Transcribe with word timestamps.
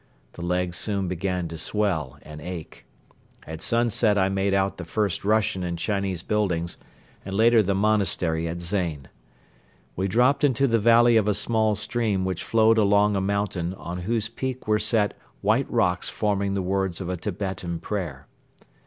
The 0.33 0.41
leg 0.41 0.73
soon 0.73 1.07
began 1.07 1.47
to 1.49 1.59
swell 1.59 2.17
and 2.23 2.41
ache. 2.41 2.87
At 3.45 3.61
sunset 3.61 4.17
I 4.17 4.29
made 4.29 4.51
out 4.51 4.77
the 4.77 4.83
first 4.83 5.23
Russian 5.23 5.61
and 5.63 5.77
Chinese 5.77 6.23
buildings 6.23 6.77
and 7.23 7.35
later 7.35 7.61
the 7.61 7.75
monastery 7.75 8.47
at 8.47 8.61
Zain. 8.61 9.09
We 9.95 10.07
dropped 10.07 10.43
into 10.43 10.65
the 10.65 10.79
valley 10.79 11.17
of 11.17 11.27
a 11.27 11.35
small 11.35 11.75
stream 11.75 12.25
which 12.25 12.43
flowed 12.43 12.79
along 12.79 13.15
a 13.15 13.21
mountain 13.21 13.75
on 13.75 13.99
whose 13.99 14.27
peak 14.27 14.67
were 14.67 14.79
set 14.79 15.13
white 15.41 15.69
rocks 15.69 16.09
forming 16.09 16.55
the 16.55 16.63
words 16.63 16.99
of 16.99 17.07
a 17.07 17.15
Tibetan 17.15 17.79
prayer. 17.79 18.25